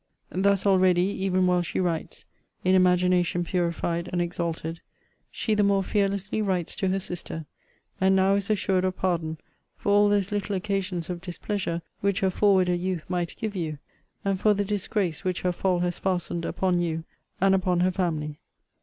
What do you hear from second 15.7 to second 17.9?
has fastened upon you, and upon